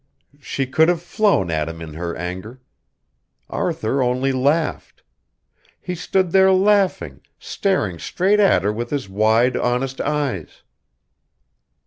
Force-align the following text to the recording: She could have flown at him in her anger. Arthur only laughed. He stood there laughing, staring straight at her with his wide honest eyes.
She 0.39 0.65
could 0.65 0.89
have 0.89 0.99
flown 0.99 1.51
at 1.51 1.69
him 1.69 1.79
in 1.79 1.93
her 1.93 2.15
anger. 2.15 2.59
Arthur 3.51 4.01
only 4.01 4.31
laughed. 4.31 5.03
He 5.79 5.93
stood 5.93 6.31
there 6.31 6.51
laughing, 6.51 7.21
staring 7.37 7.99
straight 7.99 8.39
at 8.39 8.63
her 8.63 8.73
with 8.73 8.89
his 8.89 9.07
wide 9.07 9.55
honest 9.55 10.01
eyes. 10.01 10.63